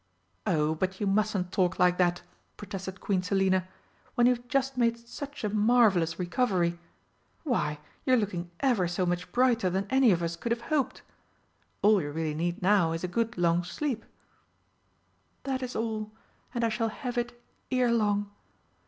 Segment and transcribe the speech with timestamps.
[0.47, 2.23] "Oh, but you mustn't talk like that!"
[2.57, 3.67] protested Queen Selina,
[4.15, 6.79] "when you've just made such a marvellous recovery!
[7.43, 11.03] Why, you're looking ever so much brighter than any of us could have hoped.
[11.83, 14.03] All you really need now is a good long sleep."
[15.43, 16.11] "That is all,
[16.51, 17.39] and I shall have it
[17.69, 18.31] ere long.